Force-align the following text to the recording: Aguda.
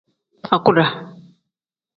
Aguda. 0.55 0.85